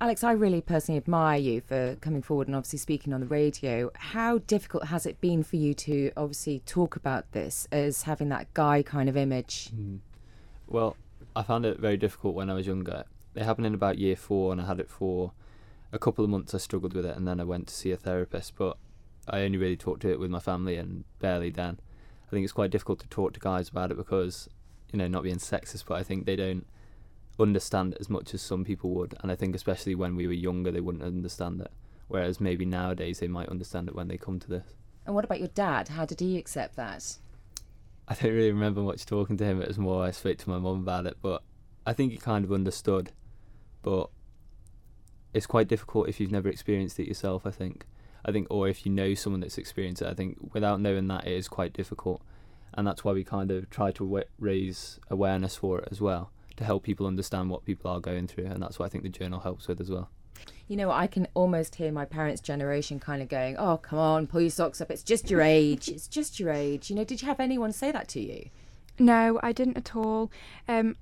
[0.00, 3.90] Alex, I really personally admire you for coming forward and obviously speaking on the radio.
[3.96, 8.54] How difficult has it been for you to obviously talk about this as having that
[8.54, 9.70] guy kind of image?
[9.74, 9.98] Mm.
[10.68, 10.96] Well,
[11.34, 13.06] I found it very difficult when I was younger.
[13.34, 15.32] It happened in about year four, and I had it for
[15.92, 16.54] a couple of months.
[16.54, 18.54] I struggled with it, and then I went to see a therapist.
[18.54, 18.76] But
[19.26, 21.80] I only really talked to it with my family, and barely then.
[22.28, 24.48] I think it's quite difficult to talk to guys about it because,
[24.92, 26.66] you know, not being sexist, but I think they don't
[27.38, 29.14] understand it as much as some people would.
[29.20, 31.70] And I think especially when we were younger, they wouldn't understand it.
[32.08, 34.74] Whereas maybe nowadays they might understand it when they come to this.
[35.06, 35.88] And what about your dad?
[35.88, 37.16] How did he accept that?
[38.08, 39.60] I don't really remember much talking to him.
[39.60, 41.42] It was more I spoke to my mum about it, but
[41.86, 43.12] I think he kind of understood.
[43.82, 44.08] But
[45.34, 47.46] it's quite difficult if you've never experienced it yourself.
[47.46, 47.84] I think.
[48.24, 51.26] I think, or if you know someone that's experienced it, I think without knowing that,
[51.26, 52.22] it is quite difficult.
[52.74, 56.64] And that's why we kind of try to raise awareness for it as well, to
[56.64, 58.46] help people understand what people are going through.
[58.46, 60.10] And that's what I think the journal helps with as well.
[60.68, 64.26] You know, I can almost hear my parents' generation kind of going, oh, come on,
[64.26, 64.90] pull your socks up.
[64.90, 65.88] It's just your age.
[65.88, 66.90] It's just your age.
[66.90, 68.50] You know, did you have anyone say that to you?
[68.98, 70.30] No, I didn't at all.
[70.68, 70.96] Um,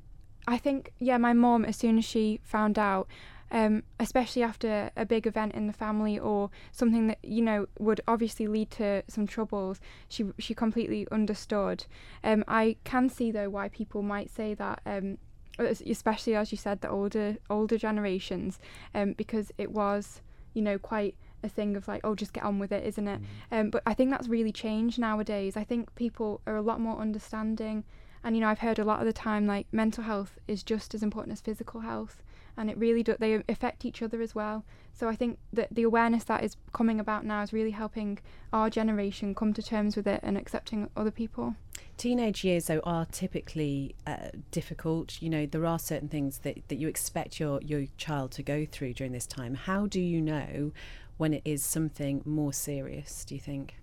[0.47, 3.09] I think, yeah, my mom, as soon as she found out,
[3.51, 8.01] um, especially after a big event in the family or something that you know would
[8.09, 9.81] obviously lead to some troubles.
[10.09, 11.87] She she completely understood.
[12.25, 14.81] Um, I can see though why people might say that.
[14.85, 15.19] Um,
[15.59, 18.59] especially as you said, the older older generations,
[18.95, 20.21] um, because it was
[20.55, 23.21] you know quite a thing of like, oh, just get on with it, isn't it?
[23.21, 23.61] Mm.
[23.61, 25.57] Um, but I think that's really changed nowadays.
[25.57, 27.85] I think people are a lot more understanding.
[28.25, 30.95] And you know, I've heard a lot of the time like mental health is just
[30.95, 32.23] as important as physical health
[32.57, 34.65] and it really do they affect each other as well.
[34.93, 38.19] So I think that the awareness that is coming about now is really helping
[38.53, 41.55] our generation come to terms with it and accepting other people.
[41.99, 45.21] Teenage years, though, are typically uh, difficult.
[45.21, 48.65] You know, there are certain things that, that you expect your, your child to go
[48.65, 49.55] through during this time.
[49.55, 50.73] How do you know
[51.19, 53.77] when it is something more serious, do you think?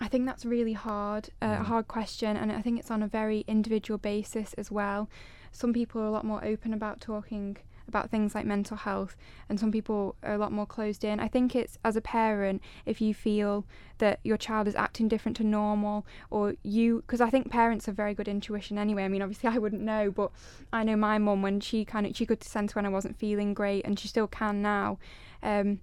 [0.00, 1.64] I think that's really hard, uh, a mm.
[1.64, 5.08] hard question, and I think it's on a very individual basis as well
[5.52, 7.56] some people are a lot more open about talking
[7.88, 9.16] about things like mental health
[9.48, 11.18] and some people are a lot more closed in.
[11.18, 13.64] I think it's as a parent if you feel
[13.96, 17.96] that your child is acting different to normal or you because I think parents have
[17.96, 19.04] very good intuition anyway.
[19.04, 20.30] I mean obviously I wouldn't know but
[20.72, 23.54] I know my mum when she kind of she could sense when I wasn't feeling
[23.54, 24.98] great and she still can now.
[25.42, 25.80] Um,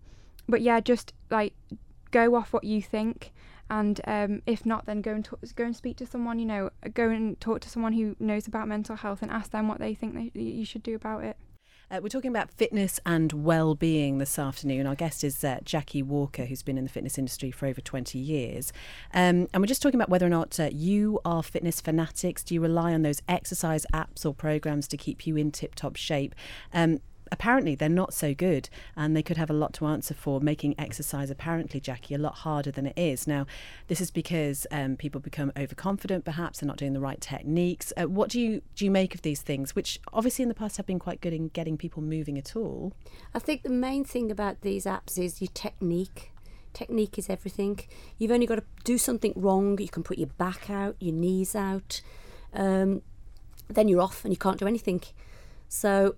[0.47, 1.53] but yeah just like
[2.11, 3.33] go off what you think
[3.69, 6.69] and um, if not then go and talk, go and speak to someone you know
[6.93, 9.93] go and talk to someone who knows about mental health and ask them what they
[9.93, 11.37] think they, you should do about it
[11.91, 14.87] uh, we're talking about fitness and well-being this afternoon.
[14.87, 18.17] Our guest is uh, Jackie Walker, who's been in the fitness industry for over 20
[18.17, 18.73] years.
[19.13, 22.43] Um, and we're just talking about whether or not uh, you are fitness fanatics.
[22.43, 26.33] Do you rely on those exercise apps or programs to keep you in tip-top shape?
[26.73, 27.01] Um,
[27.31, 30.75] apparently they're not so good and they could have a lot to answer for making
[30.77, 33.27] exercise apparently jackie a lot harder than it is.
[33.27, 33.45] Now
[33.87, 37.91] this is because um, people become overconfident perhaps they're not doing the right techniques.
[37.97, 40.77] Uh, what do you do you make of these things which obviously in the past
[40.77, 42.93] have been quite good in getting people moving at all?
[43.33, 46.31] I think the main thing about these apps is your technique.
[46.73, 47.79] Technique is everything.
[48.17, 51.55] You've only got to do something wrong you can put your back out your knees
[51.55, 52.01] out
[52.53, 53.01] um,
[53.67, 55.01] then you're off and you can't do anything.
[55.67, 56.15] So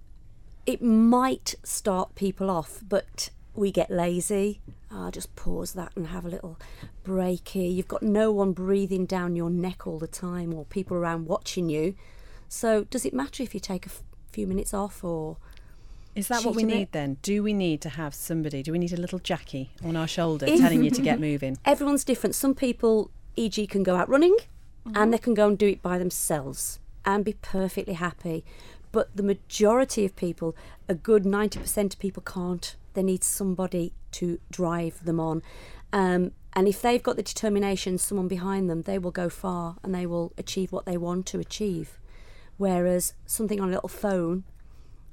[0.68, 4.60] it might start people off, but we get lazy.
[4.92, 6.60] I'll just pause that and have a little
[7.04, 7.70] break here.
[7.72, 11.70] You've got no one breathing down your neck all the time or people around watching
[11.70, 11.96] you.
[12.48, 15.38] So does it matter if you take a f- few minutes off or
[16.16, 16.78] Is that what we cheat a bit?
[16.80, 17.18] need then?
[17.22, 18.62] Do we need to have somebody?
[18.64, 21.58] Do we need a little Jackie on our shoulder If- telling you to get moving?
[21.66, 22.36] Everyone's different.
[22.36, 24.36] Some people, e.g., can go out running
[24.86, 24.96] Mm-hmm.
[25.02, 28.46] and they can go and do it by themselves and be perfectly happy.
[28.92, 30.56] But the majority of people,
[30.88, 32.76] a good 90% of people can't.
[32.94, 35.44] They need somebody to drive them on.
[35.94, 39.94] Um, and if they've got the determination, someone behind them, they will go far and
[39.94, 42.00] they will achieve what they want to achieve.
[42.58, 44.44] Whereas something on a little phone,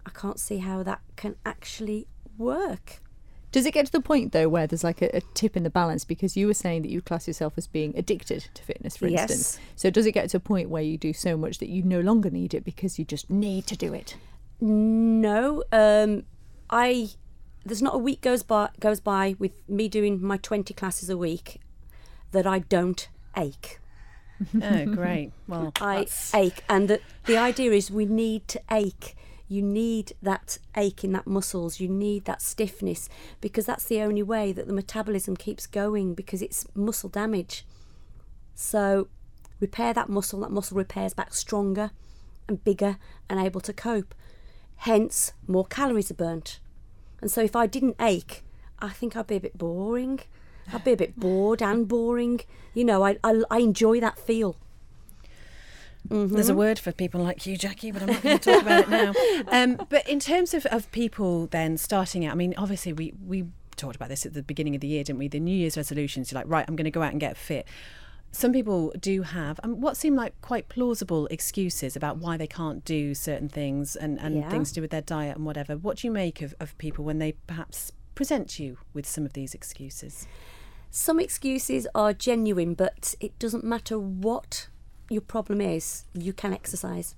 [0.06, 2.06] I can't see how that can actually
[2.38, 3.02] work.
[3.54, 5.70] Does it get to the point though where there's like a, a tip in the
[5.70, 9.06] balance because you were saying that you class yourself as being addicted to fitness, for
[9.06, 9.30] Yes.
[9.30, 9.60] instance?
[9.76, 12.00] So does it get to a point where you do so much that you no
[12.00, 14.16] longer need it because you just need to do it?
[14.60, 16.24] No, um,
[16.68, 17.10] I
[17.64, 21.16] there's not a week goes by goes by with me doing my 20 classes a
[21.16, 21.60] week
[22.32, 23.78] that I don't ache.
[24.60, 25.30] Oh, great.
[25.46, 29.14] Well, I that's- ache, and the the idea is we need to ache.
[29.48, 31.80] You need that ache in that muscles.
[31.80, 33.08] You need that stiffness
[33.40, 37.66] because that's the only way that the metabolism keeps going because it's muscle damage.
[38.54, 39.08] So
[39.60, 40.40] repair that muscle.
[40.40, 41.90] That muscle repairs back stronger
[42.48, 42.96] and bigger
[43.28, 44.14] and able to cope.
[44.76, 46.60] Hence, more calories are burnt.
[47.20, 48.42] And so if I didn't ache,
[48.78, 50.20] I think I'd be a bit boring.
[50.72, 52.40] I'd be a bit bored and boring.
[52.72, 54.56] You know, I, I, I enjoy that feel.
[56.10, 56.56] There's a Mhm.
[56.56, 59.12] word for people like you, Jackie, but I'm not going to talk about it now.
[59.48, 63.46] Um, but in terms of, of people then starting out, I mean, obviously we, we
[63.76, 65.28] talked about this at the beginning of the year, didn't we?
[65.28, 67.66] The New Year's resolutions, you're like, right, I'm going to go out and get fit.
[68.32, 72.84] Some people do have um, what seem like quite plausible excuses about why they can't
[72.84, 74.50] do certain things and, and Yeah.
[74.50, 75.76] things to do with their diet and whatever.
[75.76, 79.32] What do you make of, of people when they perhaps present you with some of
[79.34, 80.26] these excuses?
[80.90, 84.66] Some excuses are genuine, but it doesn't matter what
[85.08, 87.14] your problem is, you can exercise.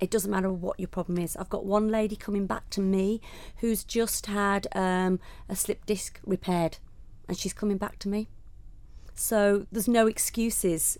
[0.00, 1.36] It doesn't matter what your problem is.
[1.36, 3.20] I've got one lady coming back to me
[3.56, 6.78] who's just had um, a slip disc repaired,
[7.28, 8.28] and she's coming back to me.
[9.14, 10.98] So there's no excuses.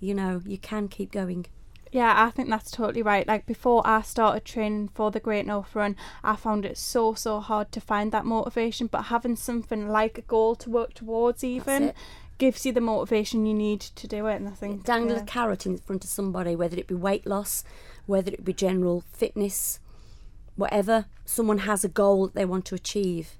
[0.00, 1.46] You know, you can keep going.
[1.92, 3.28] Yeah, I think that's totally right.
[3.28, 7.38] Like before I started training for the Great North Run, I found it so so
[7.38, 8.86] hard to find that motivation.
[8.88, 11.92] But having something like a goal to work towards even.
[12.38, 14.36] Gives you the motivation you need to do it.
[14.36, 15.22] And I think Dangle yeah.
[15.22, 17.64] a carrot in front of somebody, whether it be weight loss,
[18.06, 19.80] whether it be general fitness,
[20.56, 21.06] whatever.
[21.24, 23.36] Someone has a goal that they want to achieve.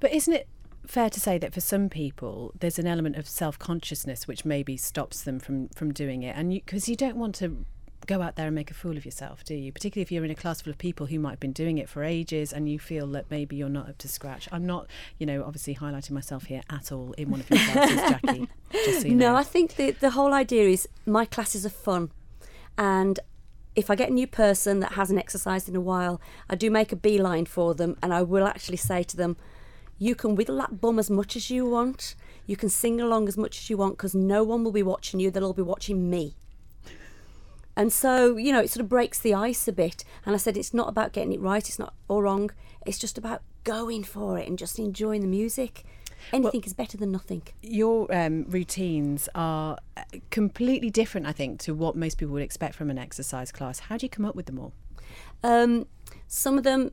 [0.00, 0.48] But isn't it
[0.86, 5.22] fair to say that for some people there's an element of self-consciousness which maybe stops
[5.22, 7.64] them from from doing it and because you, don't want to
[8.06, 10.30] go out there and make a fool of yourself do you particularly if you're in
[10.30, 12.78] a class full of people who might have been doing it for ages and you
[12.78, 14.86] feel that maybe you're not up to scratch i'm not
[15.18, 18.48] you know obviously highlighting myself here at all in one of your classes jackie
[18.84, 19.36] just so you no, know.
[19.36, 22.10] I think the the whole idea is my classes are fun,
[22.76, 23.20] and
[23.76, 26.92] if I get a new person that hasn't exercised in a while, I do make
[26.92, 29.36] a beeline for them, and I will actually say to them,
[29.98, 32.14] "You can wiggle that bum as much as you want.
[32.46, 35.20] You can sing along as much as you want, because no one will be watching
[35.20, 35.30] you.
[35.30, 36.36] They'll all be watching me."
[37.76, 40.04] And so, you know, it sort of breaks the ice a bit.
[40.24, 42.50] And I said, it's not about getting it right, it's not or wrong.
[42.86, 45.84] It's just about going for it and just enjoying the music.
[46.32, 47.42] Anything is better than nothing.
[47.60, 52.74] your um, routines are uh, completely different i think to what most people would expect
[52.74, 54.72] from an exercise class how do you come up with them all
[55.42, 55.86] Um,
[56.26, 56.92] some of them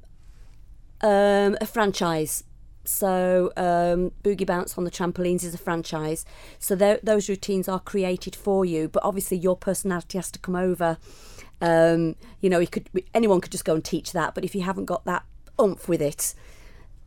[1.01, 2.43] um, a franchise.
[2.84, 6.25] So um, Boogie Bounce on the trampolines is a franchise.
[6.59, 10.97] So those routines are created for you, but obviously your personality has to come over.
[11.61, 14.61] Um, you know, you could anyone could just go and teach that, but if you
[14.61, 15.23] haven't got that
[15.59, 16.34] oomph with it,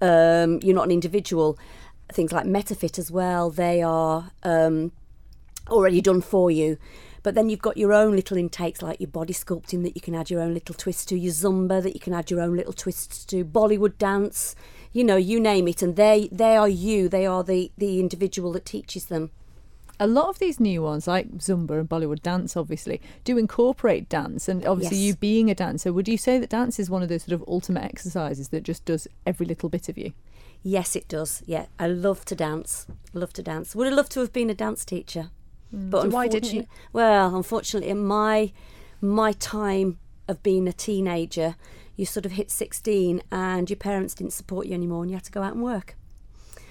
[0.01, 1.59] um, you're not an individual.
[2.13, 4.93] Things like MetaFit as well, they are um,
[5.69, 6.79] already done for you.
[7.25, 10.15] But then you've got your own little intakes like your body sculpting that you can
[10.15, 12.75] add your own little twist to, your Zumba that you can add your own little
[12.75, 14.55] twists to, Bollywood dance,
[14.95, 15.83] you know, you name it.
[15.83, 19.31] And they, they are you, they are the, the individual that teaches them.
[20.01, 24.49] A lot of these new ones, like Zumba and Bollywood dance, obviously, do incorporate dance.
[24.49, 25.07] And obviously, Yes.
[25.07, 27.45] you being a dancer, would you say that dance is one of those sort of
[27.47, 30.13] ultimate exercises that just does every little bit of you?
[30.63, 31.43] Yes, it does.
[31.45, 32.87] Yeah, I love to dance.
[33.13, 33.77] Love to dance.
[33.77, 35.31] Would have loved to have been a dance teacher,
[35.75, 35.91] mm.
[35.91, 36.67] but So why didn't you?
[36.93, 38.53] Well, unfortunately, in my
[39.01, 41.57] my time of being a teenager,
[41.97, 45.25] you sort of hit sixteen, and your parents didn't support you anymore, and you had
[45.25, 45.97] to go out and work.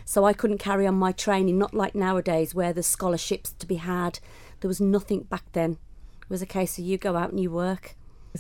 [0.06, 1.58] So I couldn't carry on my training.
[1.58, 4.20] Not like nowadays, where there's scholarships to be had.
[4.60, 5.78] There was nothing back then.
[6.22, 7.96] It was a case of you go out and you work.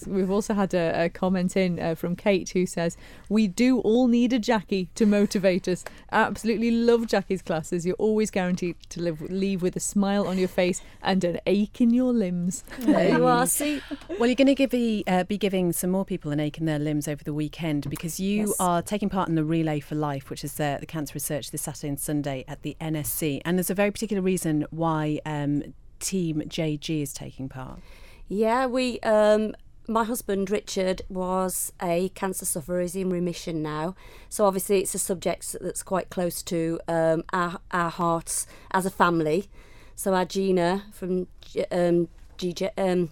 [0.07, 2.97] We've also had a, a comment in uh, from Kate who says,
[3.29, 5.83] We do all need a Jackie to motivate us.
[6.11, 7.85] Absolutely love Jackie's classes.
[7.85, 11.79] You're always guaranteed to live, leave with a smile on your face and an ache
[11.81, 12.63] in your limbs.
[12.79, 13.45] There you are.
[13.47, 13.81] See,
[14.19, 16.79] well, you're going to be, uh, be giving some more people an ache in their
[16.79, 18.55] limbs over the weekend because you Yes.
[18.59, 21.61] are taking part in the Relay for Life, which is uh, the cancer research this
[21.61, 23.41] Saturday and Sunday at the NSC.
[23.45, 25.63] And there's a very particular reason why um,
[25.99, 27.79] Team JG is taking part.
[28.27, 28.99] Yeah, we.
[29.01, 29.53] Um,
[29.87, 32.81] my husband Richard was a cancer sufferer.
[32.81, 33.95] He's in remission now.
[34.29, 38.89] So obviously, it's a subject that's quite close to um, our our hearts as a
[38.91, 39.49] family.
[39.95, 41.27] So our Gina from
[41.71, 42.07] um,
[42.37, 43.09] GJ, um,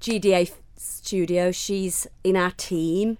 [0.00, 3.18] GDA Studio, she's in our team,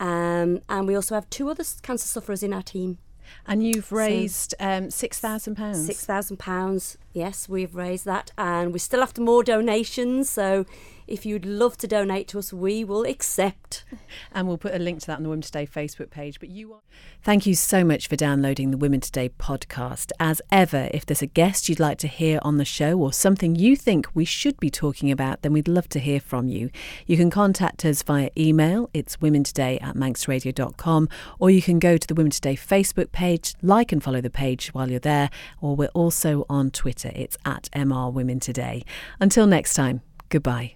[0.00, 2.98] um, and we also have two other cancer sufferers in our team.
[3.46, 5.74] And you've So- raised um, £6,000.
[5.74, 6.96] Six thousand pounds.
[7.12, 10.30] Yes, we've raised that, and we're still after more donations.
[10.30, 10.64] So,
[11.06, 13.84] if you'd love to donate to us, we will accept.
[14.32, 16.40] And we'll put a link to that on the Women Today Facebook page.
[16.40, 16.80] But you are.
[17.22, 20.12] Thank you so much for downloading the Women Today podcast.
[20.20, 23.56] As ever, if there's a guest you'd like to hear on the show or something
[23.56, 26.70] you think we should be talking about, then we'd love to hear from you.
[27.06, 28.90] You can contact us via email.
[28.94, 33.92] It's womentoday at manxradio.com, or you can go to the Women Today Facebook page, like
[33.92, 35.30] and follow the page while you're there,
[35.60, 37.10] or we're also on Twitter.
[37.14, 38.84] It's at MR Women Today.
[39.20, 40.75] Until next time, goodbye.